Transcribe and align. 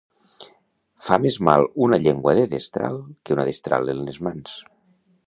Fa 1.09 1.19
més 1.25 1.35
mal 1.49 1.67
una 1.87 1.99
llengua 2.05 2.33
de 2.39 2.45
destral, 2.55 2.97
que 3.29 3.37
una 3.39 3.47
destral 3.51 3.93
en 3.95 4.03
les 4.09 4.19
mans. 4.29 4.57